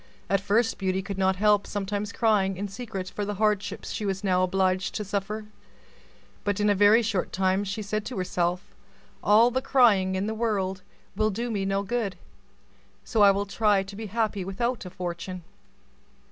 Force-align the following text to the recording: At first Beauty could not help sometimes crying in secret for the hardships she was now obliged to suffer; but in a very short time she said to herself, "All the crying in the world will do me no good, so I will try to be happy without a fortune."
At 0.31 0.41
first 0.41 0.79
Beauty 0.79 1.03
could 1.03 1.19
not 1.19 1.35
help 1.35 1.67
sometimes 1.67 2.11
crying 2.11 2.57
in 2.57 2.67
secret 2.67 3.07
for 3.11 3.23
the 3.23 3.35
hardships 3.35 3.91
she 3.91 4.03
was 4.03 4.23
now 4.23 4.41
obliged 4.41 4.95
to 4.95 5.05
suffer; 5.05 5.45
but 6.43 6.59
in 6.59 6.71
a 6.71 6.73
very 6.73 7.03
short 7.03 7.31
time 7.31 7.63
she 7.63 7.83
said 7.83 8.03
to 8.05 8.17
herself, 8.17 8.73
"All 9.23 9.51
the 9.51 9.61
crying 9.61 10.15
in 10.15 10.25
the 10.25 10.33
world 10.33 10.81
will 11.15 11.29
do 11.29 11.51
me 11.51 11.65
no 11.65 11.83
good, 11.83 12.15
so 13.03 13.21
I 13.21 13.29
will 13.29 13.45
try 13.45 13.83
to 13.83 13.95
be 13.95 14.07
happy 14.07 14.43
without 14.43 14.85
a 14.85 14.89
fortune." 14.89 15.43